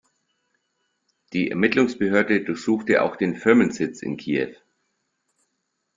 Die 1.31 1.51
Ermittlungsbehörde 1.51 2.43
durchsuchte 2.43 3.03
auch 3.03 3.17
den 3.17 3.35
Firmensitz 3.35 4.01
in 4.01 4.17
Kiew. 4.17 4.51